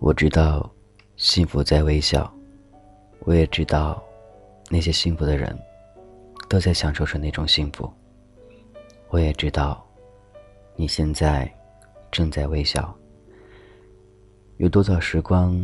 [0.00, 0.70] 我知道，
[1.16, 2.32] 幸福在微笑。
[3.20, 4.02] 我也知道，
[4.70, 5.56] 那些幸福的人，
[6.48, 7.92] 都在享受着那种幸福。
[9.10, 9.84] 我也知道，
[10.76, 11.52] 你现在
[12.10, 12.94] 正在微笑。
[14.56, 15.54] 有多少时光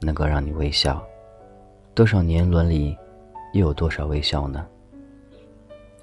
[0.00, 1.00] 能够让你微笑？
[1.94, 2.96] 多少年轮里，
[3.52, 4.66] 又有多少微笑呢？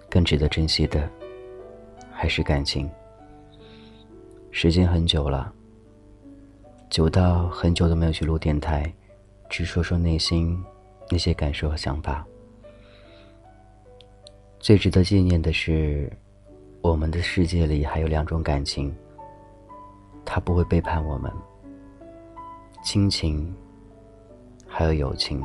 [0.10, 1.10] 更值得珍惜的，
[2.12, 2.90] 还是感情。
[4.52, 5.54] 时间很久了。
[6.90, 8.92] 久到很久都没有去录电台，
[9.48, 10.60] 只说说内心
[11.10, 12.26] 那些感受和想法。
[14.60, 16.12] 最值得纪念的是，
[16.82, 18.92] 我们的世界里还有两种感情，
[20.26, 21.32] 它不会背叛我们：
[22.84, 23.56] 亲情，
[24.68, 25.44] 还有友情。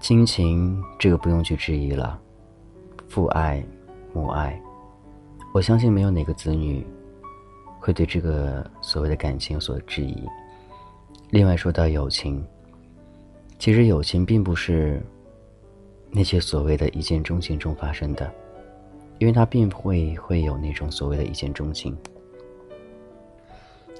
[0.00, 2.18] 亲情这个不用去质疑了，
[3.06, 3.62] 父爱、
[4.14, 4.60] 母爱，
[5.52, 6.84] 我相信没有哪个子女。
[7.82, 10.22] 会对这个所谓的感情有所质疑。
[11.30, 12.44] 另外说到友情，
[13.58, 15.02] 其实友情并不是
[16.10, 18.30] 那些所谓的一见钟情中发生的，
[19.18, 21.96] 因为它并不会会有那种所谓的一见钟情。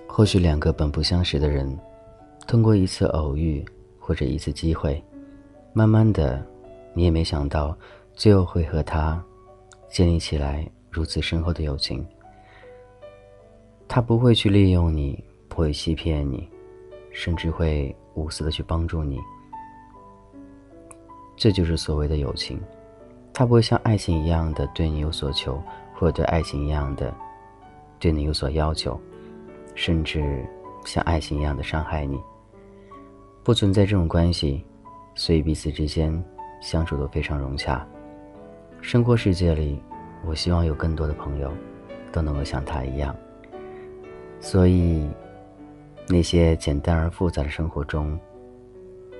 [0.06, 1.78] 或许两个本不相识的人，
[2.46, 3.64] 通过一次偶遇
[3.98, 5.02] 或者一次机会，
[5.72, 6.44] 慢慢的，
[6.94, 7.76] 你也没想到，
[8.14, 9.22] 最后会和他
[9.88, 12.04] 建立起来如此深厚的友情。
[13.86, 16.48] 他不会去利用你，不会欺骗你，
[17.12, 19.18] 甚至会无私的去帮助你。
[21.36, 22.60] 这就是所谓的友情。
[23.32, 25.62] 他不会像爱情一样的对你有所求，
[25.94, 27.14] 或者对爱情一样的
[27.98, 29.00] 对你有所要求，
[29.74, 30.44] 甚至
[30.84, 32.20] 像爱情一样的伤害你。
[33.42, 34.64] 不存在这种关系，
[35.20, 36.10] 所以彼此之间
[36.62, 37.86] 相处都非常融洽。
[38.80, 39.78] 生活世界里，
[40.24, 41.52] 我希望有更多的朋友
[42.10, 43.14] 都能够像他一样。
[44.40, 45.06] 所以，
[46.08, 48.18] 那些简单而复杂的生活中，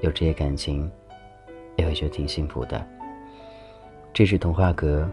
[0.01, 0.91] 有这些感情，
[1.77, 2.83] 也会觉得挺幸福的。
[4.15, 5.07] 这是童话阁，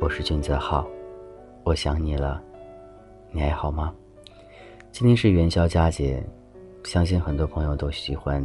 [0.00, 0.88] 我是俊泽浩，
[1.64, 2.40] 我想你了，
[3.32, 3.92] 你还好吗？
[4.92, 6.24] 今天是元宵佳节，
[6.84, 8.42] 相信很多朋友都喜欢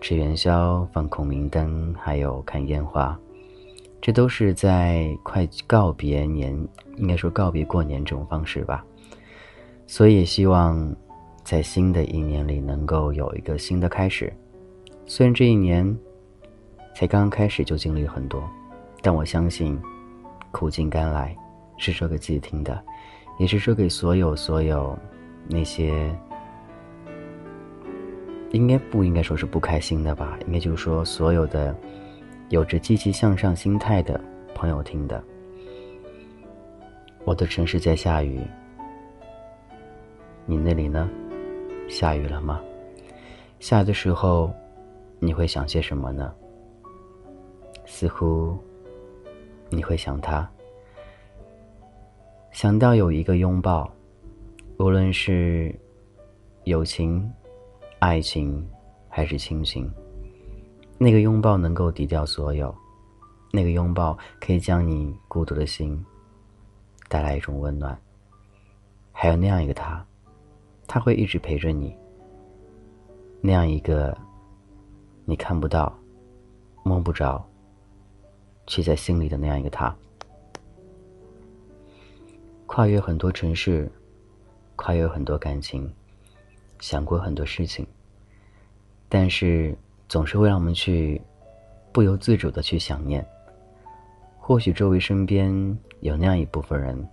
[0.00, 3.18] 吃元宵、放孔明灯，还有看烟花，
[4.00, 6.56] 这都是在快告别年，
[6.96, 8.84] 应该说告别过年这种方式吧。
[9.86, 10.94] 所以希望，
[11.42, 14.32] 在新的一年里能够有一个新的开始。
[15.04, 15.84] 虽然这一年
[16.94, 18.42] 才刚刚开始就经历很多，
[19.02, 19.78] 但我相信，
[20.50, 21.36] 苦尽甘来
[21.76, 22.82] 是说给自己听的，
[23.38, 24.96] 也是说给所有所有
[25.48, 26.16] 那些
[28.54, 30.38] 应该不应该说是不开心的吧？
[30.46, 31.76] 应该就是说所有的
[32.50, 34.20] 有着积极向上心态的
[34.54, 35.20] 朋友听的。
[37.24, 38.40] 我的城市在下雨。
[40.46, 41.10] 你那里呢？
[41.88, 42.62] 下雨了吗？
[43.58, 44.54] 下雨的时候，
[45.18, 46.32] 你会想些什么呢？
[47.84, 48.56] 似乎
[49.68, 50.48] 你会想他，
[52.52, 53.92] 想到有一个拥抱，
[54.78, 55.74] 无论是
[56.64, 57.28] 友情、
[58.04, 58.62] 爱情
[59.08, 59.90] 还是亲情，
[60.98, 62.72] 那个拥抱能够抵掉所有，
[63.50, 66.04] 那个拥抱可以将你孤独的心
[67.08, 67.98] 带来一种温暖，
[69.10, 70.04] 还有那样一个他。
[70.86, 71.96] 他会一直陪着你。
[73.40, 74.14] 那样一个，
[75.24, 75.90] 你看不到、
[76.82, 77.42] 摸不着，
[78.66, 79.96] 却在心里的那样一个他，
[82.66, 83.90] 跨越很多城市，
[84.76, 85.90] 跨越很多感情，
[86.80, 87.86] 想过很多事情，
[89.08, 89.76] 但是
[90.08, 91.20] 总是会让我们去
[91.92, 93.24] 不由自主的去想念。
[94.38, 97.08] 或许周围身边有那样一部分人，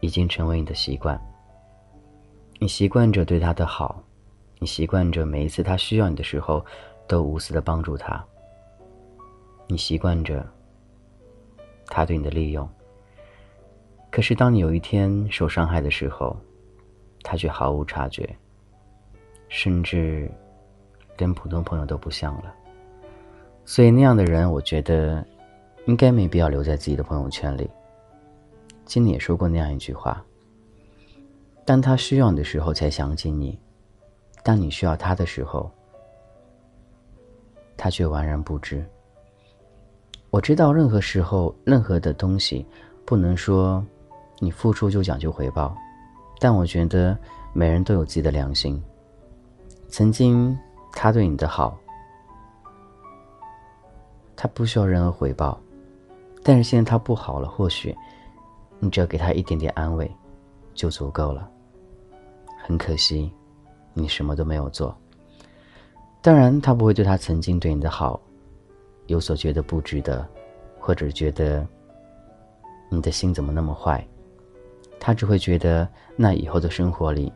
[0.00, 1.20] 已经成为你的习惯。
[2.58, 4.02] 你习惯着对他的好，
[4.58, 6.64] 你习惯着每一次他需要你的时候，
[7.06, 8.24] 都无私的帮助他。
[9.66, 10.46] 你习惯着
[11.86, 12.66] 他对你的利用。
[14.10, 16.34] 可是当你有一天受伤害的时候，
[17.22, 18.34] 他却毫无察觉，
[19.48, 20.30] 甚至
[21.18, 22.54] 连普通朋友都不像了。
[23.64, 25.24] 所以那样的人，我觉得
[25.86, 27.68] 应该没必要留在自己的朋友圈里。
[28.84, 30.24] 经理也说过那样一句话。
[31.64, 33.58] 当他需要你的时候才想起你，
[34.44, 35.68] 当你需要他的时候，
[37.76, 38.84] 他却完然不知。
[40.30, 42.64] 我知道任何时候、任何的东西，
[43.04, 43.84] 不能说
[44.38, 45.76] 你付出就讲究回报，
[46.38, 47.18] 但我觉得
[47.52, 48.80] 每人都有自己的良心。
[49.88, 50.56] 曾经
[50.92, 51.78] 他对你的好，
[54.34, 55.58] 他不需要任何回报。
[56.42, 57.96] 但是现在他不好了，或许
[58.78, 60.10] 你只要给他一点点安慰，
[60.74, 61.50] 就足够了。
[62.62, 63.32] 很可惜，
[63.94, 64.96] 你什么都没有做。
[66.20, 68.20] 当然，他不会对他曾经对你的好
[69.06, 70.26] 有所觉得不值得，
[70.78, 71.66] 或者觉得
[72.88, 74.06] 你的心怎么那么坏。
[75.00, 77.32] 他只会觉得那以后的生活里，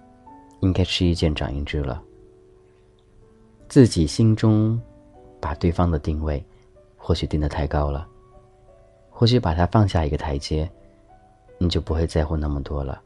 [0.60, 2.02] 应该吃一堑长一智了。
[3.70, 4.76] 自己心中
[5.40, 6.44] 把对方的定位，
[6.96, 8.04] 或许定得太高了。
[9.08, 10.68] 或许把他放下一个台阶，
[11.56, 13.00] 你就不会在乎那么多了。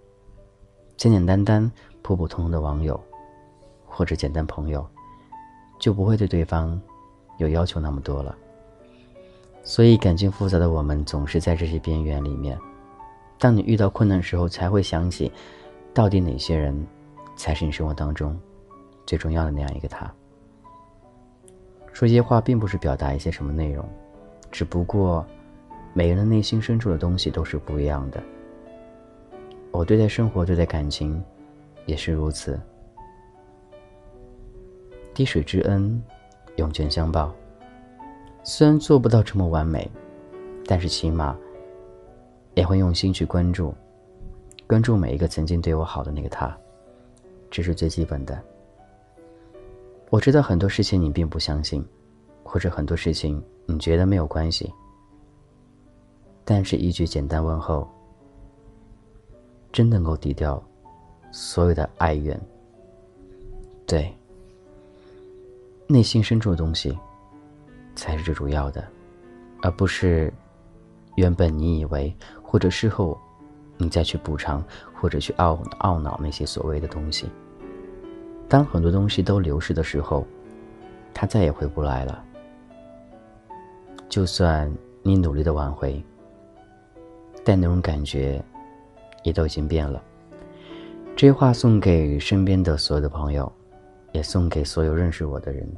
[0.96, 1.70] 简简单单、
[2.00, 2.98] 普普通通的网友，
[3.84, 4.82] 或者简单朋友，
[5.78, 6.80] 就不会对对方
[7.36, 8.34] 有要求那么多了。
[9.62, 12.58] 所以，感情复杂的我们总是在这些边缘里面。
[13.38, 15.30] 当你遇到困难时候，才会想起，
[15.92, 16.74] 到底哪些人
[17.36, 18.34] 才是你生活当中
[19.04, 20.10] 最重要的那样一个他。
[21.94, 23.88] 说这些话，并不是表达一些什么内容，
[24.52, 25.24] 只不过。
[25.96, 28.20] 每个人内心深处的东西都是不一样的。
[29.70, 31.22] 我对待生活，对待感情，
[31.86, 32.60] 也是如此。
[35.14, 36.02] 滴水之恩，
[36.56, 37.32] 涌泉相报。
[38.42, 39.88] 虽然做不到这么完美，
[40.66, 41.38] 但是起码
[42.54, 43.72] 也会用心去关注，
[44.66, 46.58] 关注每一个曾经对我好的那个他，
[47.52, 48.36] 这是最基本的。
[50.14, 51.84] 我知道很多事情你并不相信，
[52.44, 54.72] 或者很多事情你觉得没有关系。
[56.44, 57.88] 但是，一句简单问候，
[59.72, 60.62] 真能够抵掉
[61.32, 62.40] 所有的哀怨。
[63.88, 64.16] 对，
[65.88, 66.96] 内心深处的东西
[67.96, 68.86] 才是最主要的，
[69.62, 70.32] 而不是
[71.16, 73.18] 原本你以为或者事后
[73.78, 74.64] 你再去补偿
[74.94, 77.28] 或者去懊懊恼那些所谓的东西。
[78.48, 80.26] 当很多东西都流逝的时候，
[81.12, 82.24] 它再也回不来了。
[84.08, 86.02] 就算你努力的挽回。
[87.46, 88.42] 但那种感觉，
[89.22, 90.02] 也都已经变了。
[91.14, 93.52] 这些话送给身边的所有的朋友，
[94.12, 95.68] 也送给所有认识我的人。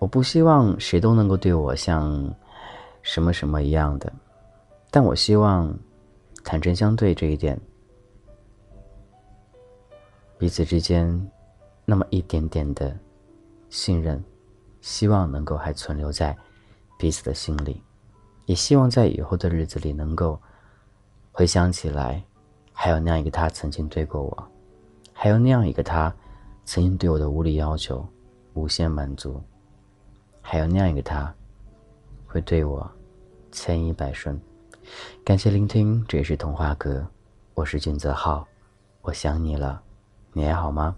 [0.00, 2.28] 我不希望谁都能够对我像
[3.02, 4.12] 什么什么一样的，
[4.90, 5.72] 但我希望
[6.42, 7.56] 坦诚相对这一点，
[10.38, 11.30] 彼此之间
[11.84, 12.96] 那么一点点的
[13.70, 14.22] 信任，
[14.80, 16.36] 希望能够还存留在
[16.96, 17.82] 彼此的心里。
[18.46, 20.40] 也希望在以后的日子里能够
[21.32, 22.22] 回想起来，
[22.72, 24.48] 还有那样一个他曾经对过我，
[25.12, 26.14] 还有那样一个他
[26.64, 28.06] 曾经对我的无理要求
[28.54, 29.42] 无限满足，
[30.40, 31.34] 还有那样一个他
[32.26, 32.88] 会对我
[33.50, 34.40] 千依百顺。
[35.24, 37.04] 感谢聆听，这里是童话阁，
[37.54, 38.46] 我是君泽浩，
[39.02, 39.82] 我想你了，
[40.38, 40.94] 你还好吗？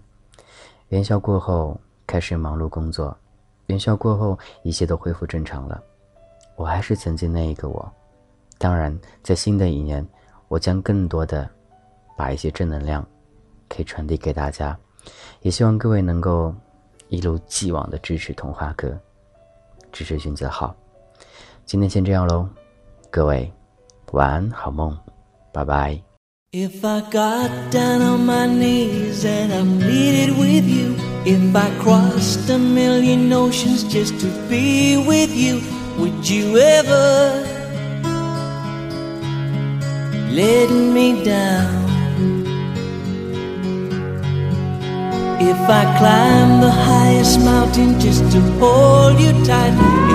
[0.89, 3.17] 元宵过后开始忙碌工作，
[3.65, 5.81] 元宵过后一切都恢复正常了。
[6.55, 7.91] 我还是曾经那一个我，
[8.59, 10.07] 当然，在新的一年，
[10.47, 11.49] 我将更多的
[12.15, 13.03] 把一些正能量
[13.67, 14.77] 可以传递给大家，
[15.41, 16.53] 也希望各位能够
[17.07, 18.95] 一如既往的支持童话哥，
[19.91, 20.75] 支持君子浩。
[21.65, 22.47] 今天先这样喽，
[23.09, 23.51] 各位
[24.11, 24.95] 晚安，好梦，
[25.51, 26.10] 拜拜。
[26.53, 32.59] If I got down on my knees and I pleaded with you, if I crossed a
[32.59, 35.61] million oceans just to be with you,
[35.97, 37.41] would you ever
[40.29, 41.85] let me down?
[45.39, 50.10] If I climb the highest mountain just to hold you tight,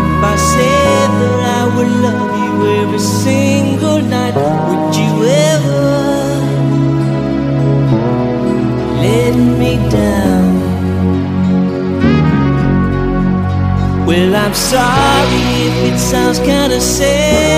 [14.47, 17.56] I'm sorry if it sounds kinda sad.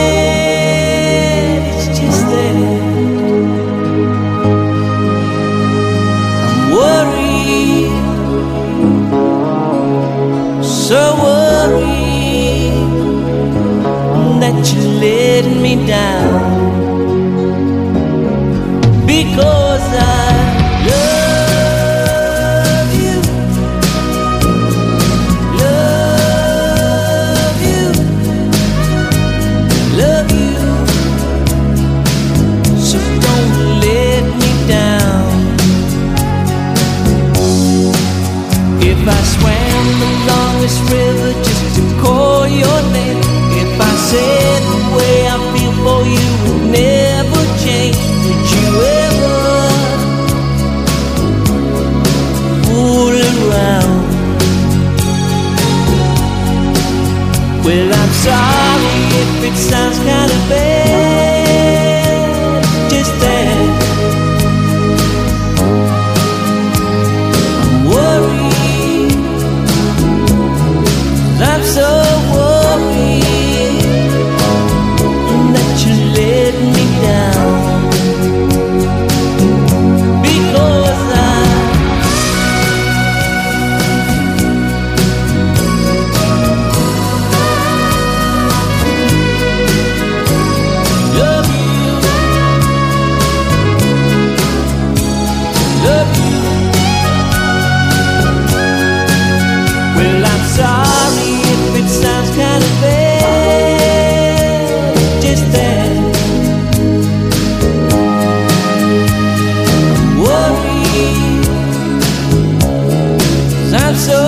[113.98, 114.27] so